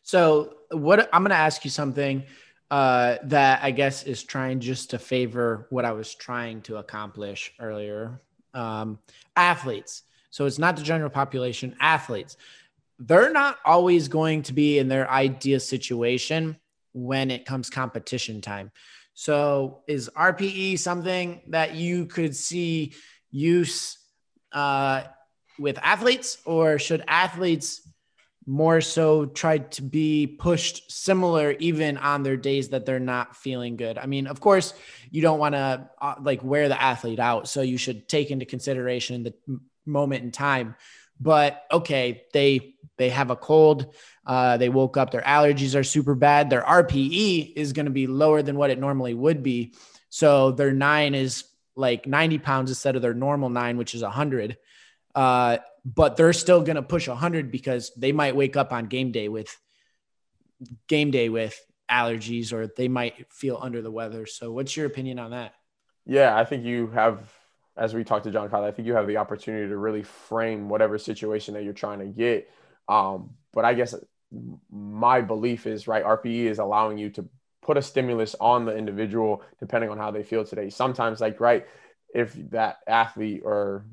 So, 0.03 0.57
what 0.71 1.09
I'm 1.13 1.23
going 1.23 1.31
to 1.31 1.37
ask 1.37 1.65
you 1.65 1.71
something 1.71 2.25
uh, 2.71 3.19
that 3.25 3.61
I 3.63 3.71
guess 3.71 4.05
is 4.05 4.25
trying 4.25 4.61
just 4.61 4.91
to 4.91 4.99
favor 4.99 5.67
what 5.69 5.85
I 5.85 5.93
was 5.93 6.15
trying 6.15 6.63
to 6.63 6.79
accomplish 6.79 7.53
earlier. 7.61 8.23
Um, 8.55 8.99
athletes. 9.37 10.03
So 10.31 10.47
it's 10.47 10.59
not 10.59 10.77
the 10.77 10.83
general 10.83 11.11
population, 11.11 11.77
athletes. 11.81 12.39
They're 12.99 13.33
not 13.33 13.59
always 13.65 14.09
going 14.09 14.43
to 14.45 14.55
be 14.55 14.79
in 14.79 14.89
their 14.89 15.11
ideal 15.11 15.61
situation 15.61 16.57
when 16.95 17.31
it 17.31 17.45
comes 17.45 17.69
competition 17.69 18.41
time. 18.41 18.71
So 19.13 19.83
is 19.87 20.11
RPE 20.17 20.79
something 20.79 21.43
that 21.49 21.75
you 21.75 22.07
could 22.07 22.35
see 22.35 22.95
use 23.31 23.99
uh, 24.53 25.03
with 25.59 25.79
athletes, 25.83 26.39
or 26.47 26.79
should 26.79 27.05
athletes 27.07 27.87
more 28.47 28.81
so 28.81 29.27
try 29.27 29.59
to 29.59 29.83
be 29.83 30.27
pushed 30.27 30.91
similar 30.91 31.53
even 31.53 31.97
on 31.97 32.23
their 32.23 32.37
days 32.37 32.71
that 32.71 32.87
they're 32.87 32.99
not 32.99 33.37
feeling 33.37 33.77
good? 33.77 33.99
I 33.99 34.07
mean, 34.07 34.27
of 34.27 34.41
course, 34.41 34.75
you 35.11 35.23
don't 35.23 35.39
want 35.39 35.55
to 35.55 35.89
uh, 36.01 36.15
like 36.21 36.43
wear 36.43 36.69
the 36.69 36.81
athlete 36.81 37.21
out, 37.21 37.49
so 37.49 37.63
you 37.63 37.79
should 37.79 38.09
take 38.09 38.31
into 38.31 38.45
consideration 38.45 39.23
the 39.23 39.35
moment 39.87 40.25
in 40.25 40.31
time. 40.31 40.75
But 41.21 41.65
okay, 41.71 42.25
they 42.33 42.75
they 42.99 43.11
have 43.11 43.31
a 43.31 43.37
cold. 43.37 43.95
Uh, 44.27 44.57
they 44.57 44.69
woke 44.69 44.97
up. 44.97 45.11
Their 45.11 45.23
allergies 45.23 45.79
are 45.79 45.85
super 45.85 46.15
bad. 46.15 46.51
Their 46.51 46.63
RPE 46.63 47.53
is 47.57 47.73
going 47.73 47.87
to 47.87 47.93
be 47.93 48.07
lower 48.07 48.43
than 48.43 48.57
what 48.57 48.71
it 48.71 48.79
normally 48.79 49.15
would 49.15 49.43
be. 49.43 49.75
So 50.09 50.53
their 50.53 50.73
nine 50.73 51.15
is 51.15 51.45
like 51.75 52.07
90 52.07 52.39
pounds 52.39 52.71
instead 52.71 52.97
of 52.97 53.03
their 53.03 53.15
normal 53.15 53.49
nine, 53.49 53.77
which 53.77 53.95
is 53.95 54.03
100. 54.03 54.59
Uh, 55.15 55.59
but 55.85 56.17
they're 56.17 56.33
still 56.33 56.63
going 56.63 56.77
to 56.77 56.83
push 56.83 57.09
100 57.09 57.51
because 57.51 57.91
they 57.97 58.13
might 58.13 58.37
wake 58.37 58.57
up 58.57 58.73
on 58.73 58.87
game 58.87 59.13
day 59.13 59.29
with 59.29 59.59
game 60.89 61.11
day 61.11 61.29
with 61.29 61.59
allergies 61.91 62.53
or 62.53 62.69
they 62.69 62.89
might 62.89 63.33
feel 63.33 63.59
under 63.61 63.83
the 63.83 63.91
weather. 63.91 64.27
So, 64.27 64.53
what's 64.53 64.77
your 64.77 64.87
opinion 64.87 65.19
on 65.19 65.33
that? 65.33 65.55
Yeah, 66.07 66.37
I 66.37 66.45
think 66.45 66.65
you 66.65 66.89
have 66.89 67.31
as 67.77 67.95
we 67.95 68.05
talked 68.05 68.25
to 68.25 68.31
John 68.31 68.49
Kyle, 68.51 68.65
I 68.65 68.71
think 68.71 68.87
you 68.87 68.95
have 68.95 69.07
the 69.07 69.17
opportunity 69.17 69.69
to 69.69 69.77
really 69.77 70.03
frame 70.03 70.69
whatever 70.69 70.99
situation 70.99 71.55
that 71.55 71.65
you're 71.65 71.73
trying 71.73 72.01
to 72.01 72.07
get. 72.07 72.51
Um, 72.89 73.31
but 73.53 73.65
I 73.65 73.75
guess 73.75 73.95
my 74.71 75.21
belief 75.21 75.67
is 75.67 75.89
right. 75.89 76.05
RPE 76.05 76.45
is 76.45 76.59
allowing 76.59 76.99
you 76.99 77.11
to 77.11 77.29
put 77.63 77.77
a 77.77 77.83
stimulus 77.83 78.35
on 78.41 78.65
the 78.65 78.77
individual 78.77 79.43
depending 79.59 79.89
on 79.91 79.99
how 79.99 80.11
they 80.11 80.23
feel 80.23 80.45
today. 80.45 80.69
Sometimes, 80.69 81.21
like 81.21 81.41
right, 81.41 81.67
if 82.15 82.35
that 82.51 82.79
athlete 82.87 83.43
or 83.45 83.87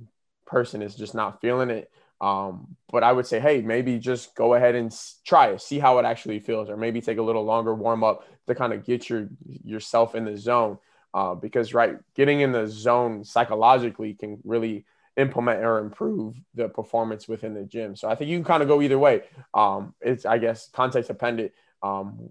person 0.49 0.81
is 0.81 0.95
just 0.95 1.15
not 1.15 1.39
feeling 1.41 1.69
it. 1.69 1.91
Um, 2.21 2.75
but 2.91 3.03
I 3.03 3.13
would 3.13 3.25
say, 3.25 3.39
hey, 3.39 3.61
maybe 3.61 3.97
just 3.97 4.35
go 4.35 4.55
ahead 4.55 4.75
and 4.75 4.93
try 5.25 5.51
it, 5.51 5.61
see 5.61 5.79
how 5.79 5.99
it 5.99 6.05
actually 6.05 6.39
feels, 6.39 6.69
or 6.69 6.75
maybe 6.75 6.99
take 6.99 7.17
a 7.17 7.21
little 7.21 7.45
longer 7.45 7.73
warm 7.73 8.03
up 8.03 8.25
to 8.47 8.55
kind 8.55 8.73
of 8.73 8.85
get 8.85 9.09
your 9.09 9.29
yourself 9.63 10.15
in 10.15 10.25
the 10.25 10.35
zone 10.35 10.79
uh, 11.13 11.35
because 11.35 11.73
right 11.73 11.97
getting 12.15 12.41
in 12.41 12.51
the 12.51 12.67
zone 12.67 13.23
psychologically 13.23 14.13
can 14.13 14.39
really 14.43 14.85
implement 15.17 15.63
or 15.63 15.79
improve 15.79 16.35
the 16.55 16.69
performance 16.69 17.27
within 17.27 17.53
the 17.53 17.63
gym 17.63 17.95
so 17.95 18.07
i 18.07 18.15
think 18.15 18.29
you 18.29 18.37
can 18.37 18.45
kind 18.45 18.61
of 18.61 18.69
go 18.69 18.81
either 18.81 18.99
way 18.99 19.21
um, 19.53 19.93
it's 20.01 20.25
i 20.25 20.37
guess 20.37 20.69
context 20.71 21.07
dependent 21.07 21.51
um, 21.83 22.29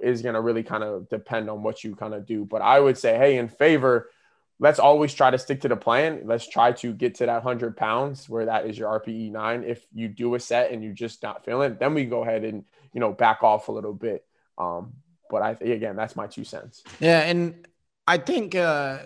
is 0.00 0.22
going 0.22 0.34
to 0.34 0.40
really 0.40 0.62
kind 0.62 0.82
of 0.82 1.08
depend 1.08 1.50
on 1.50 1.62
what 1.62 1.84
you 1.84 1.94
kind 1.94 2.14
of 2.14 2.26
do 2.26 2.44
but 2.44 2.62
i 2.62 2.80
would 2.80 2.98
say 2.98 3.16
hey 3.16 3.36
in 3.36 3.48
favor 3.48 4.10
let's 4.60 4.78
always 4.78 5.14
try 5.14 5.30
to 5.30 5.38
stick 5.38 5.60
to 5.60 5.68
the 5.68 5.76
plan 5.76 6.22
let's 6.24 6.48
try 6.48 6.72
to 6.72 6.92
get 6.92 7.14
to 7.16 7.26
that 7.26 7.44
100 7.44 7.76
pounds 7.76 8.28
where 8.28 8.46
that 8.46 8.66
is 8.66 8.78
your 8.78 8.98
rpe 9.00 9.30
9 9.30 9.64
if 9.64 9.84
you 9.94 10.08
do 10.08 10.34
a 10.34 10.40
set 10.40 10.72
and 10.72 10.82
you're 10.82 10.92
just 10.92 11.22
not 11.22 11.44
feeling 11.44 11.72
it 11.72 11.78
then 11.78 11.94
we 11.94 12.04
go 12.04 12.22
ahead 12.22 12.44
and 12.44 12.64
you 12.92 13.00
know 13.00 13.12
back 13.12 13.42
off 13.42 13.68
a 13.68 13.72
little 13.72 13.94
bit 13.94 14.24
um, 14.58 14.92
but 15.30 15.42
I 15.42 15.50
again, 15.60 15.96
that's 15.96 16.16
my 16.16 16.26
two 16.26 16.44
cents. 16.44 16.82
Yeah, 17.00 17.20
and 17.20 17.66
I 18.06 18.18
think 18.18 18.54
uh, 18.54 18.98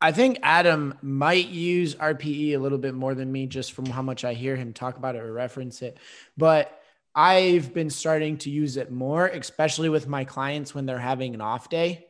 I 0.00 0.12
think 0.12 0.38
Adam 0.42 0.98
might 1.02 1.48
use 1.48 1.94
RPE 1.94 2.54
a 2.54 2.58
little 2.58 2.78
bit 2.78 2.94
more 2.94 3.14
than 3.14 3.30
me, 3.30 3.46
just 3.46 3.72
from 3.72 3.86
how 3.86 4.02
much 4.02 4.24
I 4.24 4.34
hear 4.34 4.56
him 4.56 4.72
talk 4.72 4.96
about 4.96 5.14
it 5.14 5.22
or 5.22 5.32
reference 5.32 5.82
it. 5.82 5.98
But 6.36 6.78
I've 7.14 7.74
been 7.74 7.90
starting 7.90 8.38
to 8.38 8.50
use 8.50 8.76
it 8.76 8.90
more, 8.90 9.26
especially 9.26 9.88
with 9.88 10.08
my 10.08 10.24
clients 10.24 10.74
when 10.74 10.86
they're 10.86 10.98
having 10.98 11.34
an 11.34 11.40
off 11.40 11.68
day. 11.68 12.06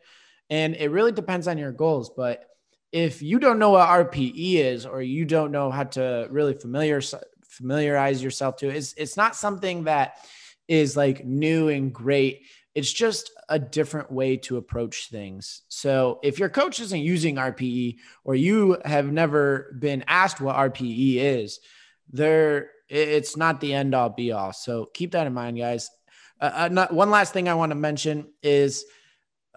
And 0.49 0.77
it 0.77 0.91
really 0.91 1.13
depends 1.13 1.49
on 1.49 1.59
your 1.59 1.73
goals. 1.73 2.11
But 2.11 2.45
if 2.93 3.23
you 3.23 3.39
don't 3.39 3.59
know 3.59 3.71
what 3.71 3.89
RPE 3.89 4.55
is, 4.55 4.87
or 4.87 5.03
you 5.03 5.25
don't 5.25 5.51
know 5.51 5.71
how 5.71 5.85
to 5.85 6.29
really 6.31 6.55
familiar 6.55 7.01
familiarize 7.43 8.23
yourself 8.23 8.57
to 8.57 8.69
it, 8.69 8.77
it's, 8.77 8.95
it's 8.95 9.17
not 9.17 9.37
something 9.37 9.85
that 9.85 10.17
is 10.69 10.97
like 10.97 11.25
new 11.25 11.69
and 11.69 11.93
great 11.93 12.43
it's 12.75 12.93
just 12.93 13.31
a 13.49 13.59
different 13.59 14.11
way 14.11 14.37
to 14.39 14.57
approach 14.57 15.09
things. 15.11 15.63
So 15.69 16.19
if 16.23 16.39
your 16.39 16.49
coach 16.49 16.81
isn't 16.81 17.01
using 17.01 17.37
RPE 17.37 17.99
or 18.25 18.35
you 18.35 18.79
have 18.85 19.13
never 19.13 19.77
been 19.79 20.05
asked 20.07 20.41
what 20.41 20.57
RPE 20.57 21.17
is, 21.17 21.61
there 22.11 22.71
it's 22.89 23.37
not 23.37 23.61
the 23.61 23.73
end 23.73 23.95
all 23.95 24.11
be 24.11 24.33
all. 24.33 24.53
So 24.53 24.89
keep 24.93 25.13
that 25.13 25.27
in 25.27 25.33
mind, 25.33 25.59
guys. 25.59 25.91
Uh, 26.41 26.69
uh, 26.75 26.89
one 26.91 27.11
last 27.11 27.33
thing 27.33 27.49
I 27.49 27.55
want 27.55 27.71
to 27.71 27.77
mention 27.77 28.27
is 28.43 28.85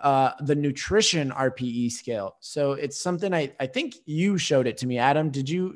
uh, 0.06 0.34
the 0.40 0.54
nutrition 0.54 1.32
RPE 1.32 1.92
scale. 1.92 2.38
So 2.40 2.74
it's 2.74 3.02
something 3.02 3.34
I, 3.34 3.52
I 3.60 3.66
think 3.66 3.96
you 4.06 4.38
showed 4.38 4.68
it 4.68 4.78
to 4.78 4.88
me, 4.88 5.00
Adam. 5.00 5.32
Did 5.32 5.50
you? 5.50 5.76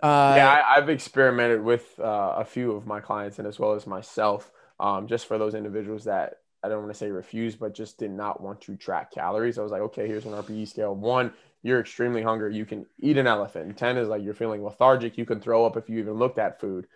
Uh, 0.00 0.34
yeah, 0.36 0.62
I, 0.68 0.76
have 0.76 0.88
experimented 0.88 1.60
with 1.60 1.98
uh, 1.98 2.34
a 2.36 2.44
few 2.44 2.72
of 2.72 2.86
my 2.86 3.00
clients 3.00 3.40
and 3.40 3.48
as 3.48 3.58
well 3.58 3.72
as 3.72 3.88
myself, 3.88 4.52
um, 4.78 5.08
just 5.08 5.26
for 5.26 5.36
those 5.36 5.54
individuals 5.54 6.04
that 6.04 6.34
I 6.62 6.68
don't 6.68 6.82
want 6.82 6.92
to 6.92 6.98
say 6.98 7.10
refuse, 7.10 7.56
but 7.56 7.74
just 7.74 7.98
did 7.98 8.12
not 8.12 8.40
want 8.40 8.60
to 8.62 8.76
track 8.76 9.10
calories. 9.10 9.58
I 9.58 9.62
was 9.62 9.72
like, 9.72 9.82
okay, 9.82 10.06
here's 10.06 10.26
an 10.26 10.32
RPE 10.32 10.68
scale. 10.68 10.94
One, 10.94 11.32
you're 11.64 11.80
extremely 11.80 12.22
hungry. 12.22 12.54
You 12.54 12.64
can 12.64 12.86
eat 13.00 13.16
an 13.16 13.26
elephant. 13.26 13.76
10 13.76 13.96
is 13.98 14.08
like 14.08 14.22
you're 14.22 14.34
feeling 14.34 14.62
lethargic. 14.62 15.18
You 15.18 15.26
can 15.26 15.40
throw 15.40 15.66
up 15.66 15.76
if 15.76 15.88
you 15.88 15.98
even 15.98 16.14
looked 16.14 16.38
at 16.38 16.60
food. 16.60 16.86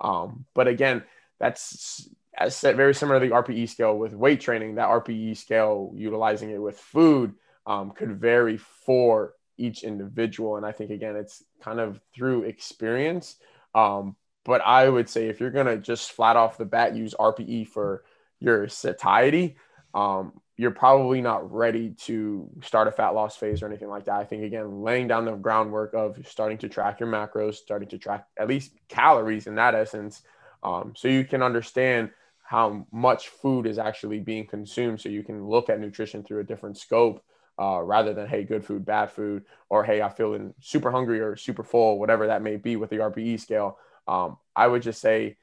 Um, 0.00 0.44
but 0.54 0.68
again, 0.68 1.02
that's 1.40 2.08
said, 2.48 2.76
very 2.76 2.94
similar 2.94 3.18
to 3.18 3.26
the 3.26 3.34
RPE 3.34 3.68
scale 3.68 3.98
with 3.98 4.12
weight 4.12 4.40
training. 4.40 4.76
That 4.76 4.88
RPE 4.88 5.36
scale, 5.36 5.92
utilizing 5.96 6.50
it 6.50 6.62
with 6.62 6.78
food, 6.78 7.34
um, 7.66 7.90
could 7.90 8.20
vary 8.20 8.56
for 8.56 9.34
each 9.56 9.82
individual. 9.82 10.56
And 10.56 10.64
I 10.64 10.72
think 10.72 10.90
again, 10.92 11.16
it's 11.16 11.42
kind 11.60 11.80
of 11.80 12.00
through 12.14 12.44
experience. 12.44 13.36
Um, 13.74 14.16
but 14.44 14.60
I 14.62 14.88
would 14.88 15.08
say 15.08 15.28
if 15.28 15.40
you're 15.40 15.50
gonna 15.50 15.76
just 15.78 16.12
flat 16.12 16.36
off 16.36 16.58
the 16.58 16.64
bat 16.64 16.94
use 16.94 17.14
RPE 17.18 17.66
for 17.68 18.04
your 18.38 18.68
satiety, 18.68 19.56
um, 19.92 20.32
you're 20.56 20.70
probably 20.70 21.20
not 21.20 21.52
ready 21.52 21.90
to 21.90 22.48
start 22.62 22.88
a 22.88 22.92
fat 22.92 23.10
loss 23.10 23.36
phase 23.36 23.62
or 23.62 23.66
anything 23.66 23.88
like 23.88 24.04
that. 24.06 24.14
I 24.14 24.24
think 24.24 24.44
again, 24.44 24.82
laying 24.82 25.08
down 25.08 25.24
the 25.24 25.32
groundwork 25.32 25.92
of 25.92 26.18
starting 26.26 26.58
to 26.58 26.68
track 26.68 27.00
your 27.00 27.08
macros, 27.08 27.56
starting 27.56 27.88
to 27.88 27.98
track 27.98 28.26
at 28.38 28.48
least 28.48 28.72
calories 28.88 29.46
in 29.46 29.56
that 29.56 29.74
essence, 29.74 30.22
um, 30.62 30.94
so 30.96 31.08
you 31.08 31.24
can 31.24 31.42
understand 31.42 32.10
how 32.48 32.86
much 32.90 33.28
food 33.28 33.66
is 33.66 33.78
actually 33.78 34.20
being 34.20 34.46
consumed, 34.46 35.00
so 35.00 35.08
you 35.08 35.22
can 35.22 35.46
look 35.46 35.68
at 35.68 35.80
nutrition 35.80 36.22
through 36.22 36.40
a 36.40 36.44
different 36.44 36.76
scope. 36.76 37.22
Uh, 37.60 37.82
rather 37.82 38.14
than 38.14 38.28
hey 38.28 38.44
good 38.44 38.64
food 38.64 38.84
bad 38.86 39.10
food 39.10 39.44
or 39.68 39.82
hey 39.82 40.00
i 40.00 40.08
feeling 40.08 40.54
super 40.60 40.92
hungry 40.92 41.18
or 41.18 41.34
super 41.34 41.64
full 41.64 41.98
whatever 41.98 42.28
that 42.28 42.40
may 42.40 42.54
be 42.54 42.76
with 42.76 42.88
the 42.88 42.98
rpe 42.98 43.40
scale 43.40 43.76
um, 44.06 44.36
i 44.54 44.64
would 44.64 44.80
just 44.80 45.00
say 45.00 45.36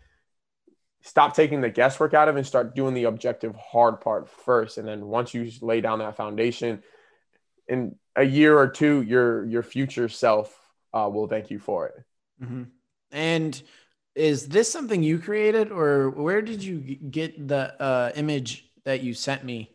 stop 1.05 1.35
taking 1.35 1.61
the 1.61 1.69
guesswork 1.69 2.15
out 2.15 2.27
of 2.27 2.35
it 2.35 2.39
and 2.39 2.47
start 2.47 2.75
doing 2.75 2.95
the 2.95 3.03
objective 3.03 3.55
hard 3.55 4.01
part 4.01 4.27
first. 4.27 4.79
And 4.79 4.87
then 4.87 5.05
once 5.05 5.35
you 5.35 5.51
lay 5.61 5.79
down 5.79 5.99
that 5.99 6.17
foundation, 6.17 6.81
in 7.67 7.95
a 8.15 8.23
year 8.23 8.57
or 8.57 8.67
two, 8.67 9.03
your 9.03 9.45
your 9.45 9.63
future 9.63 10.09
self 10.09 10.53
uh, 10.93 11.09
will 11.11 11.27
thank 11.27 11.51
you 11.51 11.59
for 11.59 11.87
it. 11.87 11.95
Mm-hmm. 12.43 12.63
And 13.11 13.63
is 14.15 14.47
this 14.47 14.71
something 14.71 15.03
you 15.03 15.19
created, 15.19 15.71
or 15.71 16.09
where 16.09 16.41
did 16.41 16.63
you 16.63 16.79
get 16.79 17.47
the 17.47 17.81
uh, 17.81 18.11
image 18.15 18.65
that 18.85 19.01
you 19.01 19.13
sent 19.13 19.43
me? 19.43 19.71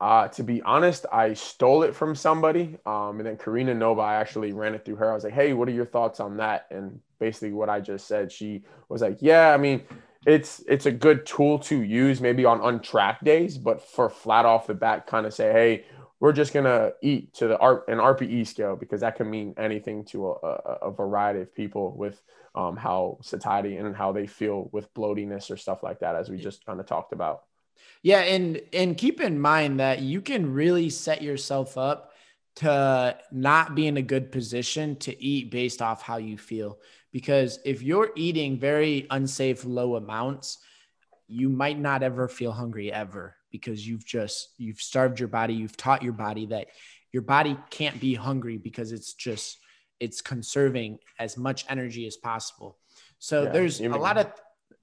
Uh, 0.00 0.28
to 0.28 0.44
be 0.44 0.62
honest, 0.62 1.06
I 1.12 1.34
stole 1.34 1.82
it 1.82 1.94
from 1.94 2.14
somebody. 2.14 2.76
Um, 2.86 3.18
and 3.18 3.26
then 3.26 3.36
Karina 3.36 3.74
Nova, 3.74 4.00
I 4.00 4.14
actually 4.14 4.52
ran 4.52 4.74
it 4.74 4.84
through 4.84 4.96
her. 4.96 5.10
I 5.10 5.14
was 5.14 5.24
like, 5.24 5.32
hey, 5.32 5.52
what 5.54 5.68
are 5.68 5.72
your 5.72 5.86
thoughts 5.86 6.20
on 6.20 6.36
that? 6.36 6.66
And 6.70 7.00
basically, 7.18 7.52
what 7.52 7.68
I 7.68 7.80
just 7.80 8.06
said, 8.06 8.30
she 8.30 8.62
was 8.88 9.02
like, 9.02 9.18
yeah, 9.20 9.52
I 9.52 9.56
mean, 9.56 9.82
it's 10.26 10.62
it's 10.68 10.86
a 10.86 10.92
good 10.92 11.26
tool 11.26 11.58
to 11.60 11.82
use 11.82 12.20
maybe 12.20 12.44
on 12.44 12.60
untracked 12.60 13.24
days, 13.24 13.58
but 13.58 13.82
for 13.82 14.08
flat 14.08 14.44
off 14.44 14.66
the 14.66 14.74
bat, 14.74 15.06
kind 15.06 15.26
of 15.26 15.34
say, 15.34 15.52
hey, 15.52 15.84
we're 16.20 16.32
just 16.32 16.52
gonna 16.52 16.92
eat 17.02 17.34
to 17.34 17.48
the 17.48 17.58
R- 17.58 17.84
an 17.88 17.98
RPE 17.98 18.46
scale 18.46 18.76
because 18.76 19.00
that 19.02 19.16
can 19.16 19.30
mean 19.30 19.54
anything 19.56 20.04
to 20.06 20.30
a, 20.30 20.48
a, 20.82 20.90
variety 20.90 21.40
of 21.40 21.54
people 21.54 21.96
with 21.96 22.20
um, 22.54 22.76
how 22.76 23.18
satiety 23.22 23.76
and 23.76 23.94
how 23.94 24.12
they 24.12 24.26
feel 24.26 24.68
with 24.72 24.92
bloatiness 24.94 25.50
or 25.50 25.56
stuff 25.56 25.82
like 25.82 26.00
that, 26.00 26.16
as 26.16 26.28
we 26.28 26.36
just 26.38 26.66
kind 26.66 26.80
of 26.80 26.86
talked 26.86 27.12
about. 27.12 27.42
Yeah, 28.02 28.20
and 28.20 28.60
and 28.72 28.96
keep 28.96 29.20
in 29.20 29.40
mind 29.40 29.80
that 29.80 30.00
you 30.00 30.20
can 30.20 30.52
really 30.52 30.90
set 30.90 31.22
yourself 31.22 31.78
up 31.78 32.12
to 32.56 33.16
not 33.30 33.76
be 33.76 33.86
in 33.86 33.96
a 33.96 34.02
good 34.02 34.32
position 34.32 34.96
to 34.96 35.22
eat 35.22 35.50
based 35.50 35.80
off 35.80 36.02
how 36.02 36.16
you 36.16 36.36
feel. 36.36 36.78
Because 37.12 37.60
if 37.64 37.82
you're 37.82 38.10
eating 38.16 38.58
very 38.58 39.06
unsafe 39.10 39.64
low 39.64 39.94
amounts 39.94 40.58
you 41.28 41.50
might 41.50 41.78
not 41.78 42.02
ever 42.02 42.26
feel 42.26 42.50
hungry 42.50 42.90
ever 42.90 43.36
because 43.50 43.86
you've 43.86 44.04
just 44.04 44.50
you've 44.58 44.80
starved 44.80 45.18
your 45.18 45.28
body 45.28 45.54
you've 45.54 45.76
taught 45.76 46.02
your 46.02 46.12
body 46.12 46.46
that 46.46 46.68
your 47.12 47.22
body 47.22 47.56
can't 47.70 48.00
be 48.00 48.14
hungry 48.14 48.58
because 48.58 48.92
it's 48.92 49.14
just 49.14 49.58
it's 50.00 50.20
conserving 50.20 50.98
as 51.18 51.36
much 51.36 51.64
energy 51.68 52.06
as 52.06 52.16
possible. 52.16 52.76
So 53.18 53.44
yeah, 53.44 53.50
there's 53.50 53.80
even, 53.80 53.92
a 53.92 53.98
lot 53.98 54.18
of 54.18 54.32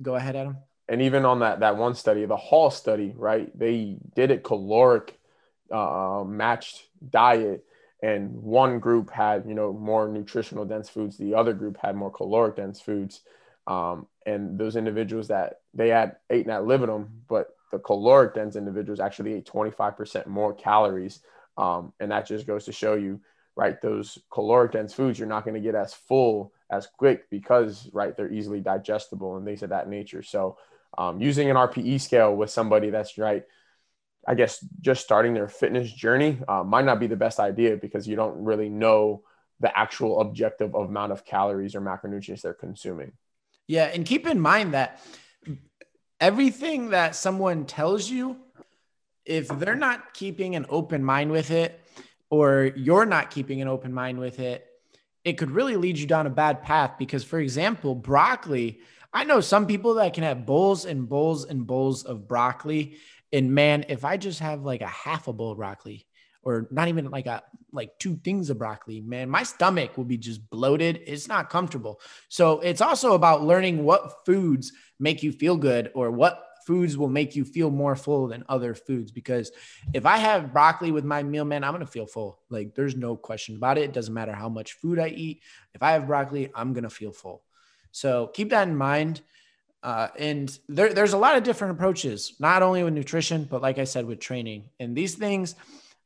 go 0.02 0.16
ahead 0.16 0.36
adam. 0.36 0.58
And 0.88 1.02
even 1.02 1.26
on 1.26 1.40
that 1.40 1.62
that 1.62 1.78
one 1.78 1.96
study 1.96 2.26
the 2.26 2.36
hall 2.36 2.70
study 2.72 3.14
right? 3.16 3.58
They 3.58 3.98
did 4.16 4.32
it 4.32 4.44
caloric 4.44 5.18
uh, 5.72 6.24
matched 6.26 6.84
diet 7.10 7.66
and 8.04 8.34
one 8.44 8.80
group 8.80 9.10
had 9.10 9.46
you 9.48 9.54
know 9.54 9.74
more 9.74 10.08
nutritional 10.08 10.66
dense 10.66 10.90
foods. 10.90 11.18
The 11.18 11.36
other 11.36 11.54
group 11.54 11.78
had 11.82 11.96
more 11.96 12.12
caloric 12.12 12.58
dense 12.58 12.82
foods. 12.82 13.22
Um, 13.68 14.08
and 14.28 14.60
those 14.60 14.76
individuals 14.76 15.30
that 15.30 15.62
they 15.74 15.90
had 15.90 16.18
ate 16.30 16.48
ad 16.48 16.66
libitum 16.66 17.24
but 17.28 17.56
the 17.76 17.80
caloric 17.80 18.34
dense 18.34 18.56
individuals 18.56 19.00
actually 19.00 19.34
ate 19.34 19.46
25% 19.46 20.28
more 20.28 20.54
calories 20.54 21.20
um, 21.58 21.92
and 22.00 22.12
that 22.12 22.26
just 22.26 22.48
goes 22.48 22.66
to 22.66 22.72
show 22.72 22.96
you 22.96 23.20
right 23.58 23.82
those 23.82 24.18
caloric 24.32 24.72
dense 24.72 24.94
foods 24.94 25.20
you're 25.20 25.28
not 25.28 25.44
going 25.44 25.54
to 25.54 25.60
get 25.60 25.76
as 25.76 25.94
full 25.94 26.54
as 26.70 26.88
quick 26.88 27.30
because 27.30 27.90
right 27.92 28.16
they're 28.16 28.32
easily 28.32 28.62
digestible 28.62 29.36
and 29.36 29.46
things 29.46 29.62
of 29.62 29.70
that 29.70 29.90
nature 29.90 30.24
so 30.24 30.58
um, 30.98 31.20
using 31.20 31.50
an 31.50 31.58
rpe 31.58 32.00
scale 32.00 32.34
with 32.34 32.50
somebody 32.50 32.90
that's 32.90 33.18
right 33.18 33.44
I 34.28 34.34
guess 34.34 34.66
just 34.82 35.04
starting 35.04 35.36
their 35.36 35.48
fitness 35.48 35.92
journey 35.92 36.40
uh, 36.48 36.64
might 36.64 36.86
not 36.86 37.00
be 37.00 37.06
the 37.06 37.16
best 37.16 37.40
idea 37.40 37.78
because 37.78 38.08
you 38.08 38.16
don't 38.16 38.44
really 38.44 38.70
know 38.70 39.22
the 39.60 39.78
actual 39.78 40.20
objective 40.20 40.74
of 40.74 40.90
amount 40.90 41.12
of 41.12 41.26
calories 41.26 41.76
or 41.76 41.82
macronutrients 41.82 42.42
they're 42.42 42.56
consuming. 42.56 43.12
Yeah, 43.68 43.86
and 43.86 44.04
keep 44.04 44.26
in 44.26 44.40
mind 44.40 44.74
that 44.74 45.00
everything 46.20 46.90
that 46.90 47.16
someone 47.16 47.66
tells 47.66 48.10
you, 48.10 48.38
if 49.26 49.48
they're 49.48 49.76
not 49.76 50.14
keeping 50.14 50.56
an 50.56 50.66
open 50.70 51.04
mind 51.04 51.32
with 51.32 51.52
it, 51.52 51.80
or 52.30 52.72
you're 52.76 53.06
not 53.06 53.32
keeping 53.32 53.62
an 53.62 53.68
open 53.68 53.94
mind 53.94 54.20
with 54.20 54.40
it, 54.40 54.66
it 55.24 55.34
could 55.34 55.52
really 55.52 55.76
lead 55.76 55.98
you 55.98 56.06
down 56.06 56.28
a 56.28 56.30
bad 56.30 56.62
path. 56.62 56.94
Because, 57.00 57.24
for 57.24 57.40
example, 57.40 57.96
broccoli, 57.96 58.80
I 59.14 59.24
know 59.24 59.42
some 59.42 59.66
people 59.66 59.96
that 59.96 60.14
can 60.14 60.24
have 60.24 60.46
bowls 60.46 60.86
and 60.86 61.08
bowls 61.08 61.46
and 61.46 61.66
bowls 61.66 62.04
of 62.04 62.28
broccoli 62.28 62.98
and 63.36 63.54
man, 63.54 63.86
if 63.90 64.06
I 64.06 64.16
just 64.16 64.40
have 64.40 64.64
like 64.64 64.82
a 64.82 64.88
half 64.88 65.28
a 65.28 65.34
bowl 65.34 65.52
of 65.52 65.58
broccoli 65.58 66.06
or 66.46 66.68
not 66.72 66.88
even 66.88 67.10
like 67.10 67.26
a 67.26 67.44
like 67.74 67.98
two 68.00 68.16
things 68.24 68.50
of 68.50 68.58
broccoli, 68.58 69.02
man, 69.02 69.30
my 69.30 69.44
stomach 69.44 69.98
will 69.98 70.06
be 70.06 70.18
just 70.18 70.50
bloated. 70.50 71.02
It's 71.06 71.28
not 71.28 71.50
comfortable. 71.50 72.00
So 72.30 72.62
it's 72.62 72.80
also 72.80 73.14
about 73.14 73.44
learning 73.44 73.84
what 73.84 74.26
foods 74.26 74.72
make 75.00 75.24
you 75.24 75.34
feel 75.34 75.58
good 75.58 75.92
or 75.94 76.12
what 76.12 76.42
foods 76.66 76.98
will 76.98 77.10
make 77.10 77.36
you 77.36 77.44
feel 77.44 77.70
more 77.70 77.96
full 77.96 78.28
than 78.28 78.44
other 78.50 78.74
foods 78.74 79.12
because 79.12 79.52
if 79.94 80.06
I 80.06 80.18
have 80.18 80.54
broccoli 80.54 80.92
with 80.92 81.04
my 81.04 81.22
meal, 81.22 81.46
man, 81.46 81.64
I'm 81.64 81.74
going 81.74 81.86
to 81.86 81.92
feel 81.92 82.08
full. 82.08 82.40
Like 82.50 82.74
there's 82.74 82.96
no 82.96 83.16
question 83.16 83.58
about 83.58 83.78
it. 83.78 83.84
It 83.84 83.94
doesn't 83.94 84.14
matter 84.14 84.34
how 84.34 84.50
much 84.50 84.74
food 84.74 84.98
I 84.98 85.10
eat. 85.10 85.42
If 85.74 85.84
I 85.84 85.92
have 85.92 86.08
broccoli, 86.08 86.50
I'm 86.56 86.74
going 86.74 86.84
to 86.84 86.90
feel 86.90 87.12
full. 87.12 87.44
So 87.92 88.28
keep 88.28 88.52
that 88.52 88.68
in 88.68 88.76
mind. 88.76 89.22
Uh, 89.84 90.08
and 90.18 90.58
there, 90.68 90.92
there's 90.92 91.14
a 91.14 91.18
lot 91.18 91.38
of 91.38 91.44
different 91.44 91.76
approaches, 91.76 92.34
not 92.40 92.64
only 92.64 92.84
with 92.84 92.96
nutrition, 92.96 93.44
but 93.44 93.62
like 93.62 93.78
I 93.78 93.84
said, 93.84 94.06
with 94.06 94.20
training. 94.20 94.70
And 94.80 94.96
these 94.96 95.14
things 95.14 95.56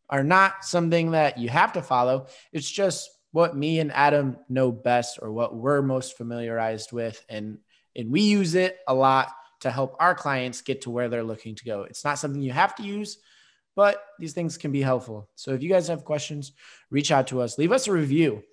are 0.09 0.23
not 0.23 0.65
something 0.65 1.11
that 1.11 1.37
you 1.37 1.49
have 1.49 1.73
to 1.73 1.81
follow. 1.81 2.27
It's 2.51 2.69
just 2.69 3.09
what 3.31 3.55
me 3.55 3.79
and 3.79 3.91
Adam 3.91 4.37
know 4.49 4.71
best 4.71 5.19
or 5.21 5.31
what 5.31 5.55
we're 5.55 5.81
most 5.81 6.17
familiarized 6.17 6.91
with. 6.91 7.23
And, 7.29 7.59
and 7.95 8.11
we 8.11 8.21
use 8.21 8.55
it 8.55 8.79
a 8.87 8.93
lot 8.93 9.31
to 9.61 9.69
help 9.69 9.95
our 9.99 10.15
clients 10.15 10.61
get 10.61 10.81
to 10.81 10.89
where 10.89 11.09
they're 11.09 11.23
looking 11.23 11.55
to 11.55 11.65
go. 11.65 11.83
It's 11.83 12.03
not 12.03 12.17
something 12.17 12.41
you 12.41 12.51
have 12.51 12.75
to 12.75 12.83
use, 12.83 13.19
but 13.75 14.03
these 14.17 14.33
things 14.33 14.57
can 14.57 14.71
be 14.71 14.81
helpful. 14.81 15.29
So 15.35 15.51
if 15.53 15.61
you 15.61 15.69
guys 15.69 15.87
have 15.89 16.05
questions, 16.05 16.53
reach 16.89 17.11
out 17.11 17.27
to 17.27 17.41
us, 17.41 17.57
leave 17.57 17.71
us 17.71 17.87
a 17.87 17.91
review 17.91 18.43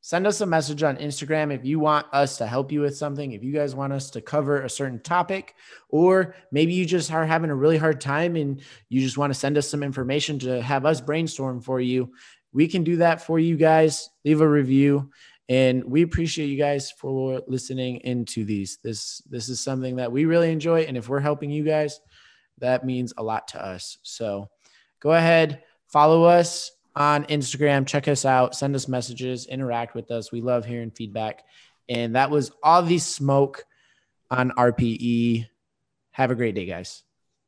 send 0.00 0.26
us 0.26 0.40
a 0.40 0.46
message 0.46 0.82
on 0.82 0.96
Instagram 0.96 1.52
if 1.52 1.64
you 1.64 1.78
want 1.78 2.06
us 2.12 2.38
to 2.38 2.46
help 2.46 2.72
you 2.72 2.80
with 2.80 2.96
something, 2.96 3.32
if 3.32 3.44
you 3.44 3.52
guys 3.52 3.74
want 3.74 3.92
us 3.92 4.10
to 4.10 4.20
cover 4.20 4.62
a 4.62 4.70
certain 4.70 5.00
topic, 5.00 5.54
or 5.88 6.34
maybe 6.50 6.72
you 6.72 6.86
just 6.86 7.12
are 7.12 7.26
having 7.26 7.50
a 7.50 7.54
really 7.54 7.76
hard 7.76 8.00
time 8.00 8.36
and 8.36 8.62
you 8.88 9.00
just 9.00 9.18
want 9.18 9.32
to 9.32 9.38
send 9.38 9.58
us 9.58 9.68
some 9.68 9.82
information 9.82 10.38
to 10.38 10.62
have 10.62 10.86
us 10.86 11.00
brainstorm 11.00 11.60
for 11.60 11.80
you. 11.80 12.12
We 12.52 12.66
can 12.66 12.82
do 12.82 12.96
that 12.96 13.20
for 13.22 13.38
you 13.38 13.56
guys. 13.56 14.08
Leave 14.24 14.40
a 14.40 14.48
review. 14.48 15.10
And 15.48 15.84
we 15.84 16.02
appreciate 16.02 16.46
you 16.46 16.56
guys 16.56 16.92
for 16.92 17.42
listening 17.48 17.96
into 18.04 18.44
these. 18.44 18.78
This 18.84 19.20
this 19.28 19.48
is 19.48 19.60
something 19.60 19.96
that 19.96 20.12
we 20.12 20.24
really 20.24 20.52
enjoy. 20.52 20.82
And 20.82 20.96
if 20.96 21.08
we're 21.08 21.18
helping 21.20 21.50
you 21.50 21.64
guys, 21.64 22.00
that 22.58 22.86
means 22.86 23.12
a 23.16 23.22
lot 23.22 23.48
to 23.48 23.64
us. 23.64 23.98
So 24.02 24.48
go 25.00 25.12
ahead, 25.12 25.62
follow 25.88 26.22
us 26.22 26.70
on 26.96 27.24
Instagram. 27.24 27.86
Check 27.86 28.08
us 28.08 28.24
out, 28.24 28.54
send 28.54 28.74
us 28.74 28.88
messages, 28.88 29.46
interact 29.46 29.94
with 29.94 30.10
us. 30.10 30.32
We 30.32 30.40
love 30.40 30.64
hearing 30.64 30.90
feedback. 30.90 31.44
And 31.88 32.16
that 32.16 32.30
was 32.30 32.52
all 32.62 32.82
the 32.82 32.98
smoke 32.98 33.64
on 34.30 34.50
RPE. 34.50 35.46
Have 36.12 36.30
a 36.30 36.34
great 36.34 36.54
day, 36.54 36.66
guys. 36.66 37.02